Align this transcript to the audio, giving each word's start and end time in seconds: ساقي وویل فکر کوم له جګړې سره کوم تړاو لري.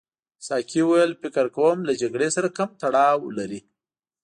ساقي 0.45 0.81
وویل 0.83 1.11
فکر 1.21 1.45
کوم 1.55 1.77
له 1.87 1.93
جګړې 2.01 2.29
سره 2.35 2.47
کوم 2.57 2.69
تړاو 2.81 3.19
لري. 3.37 3.61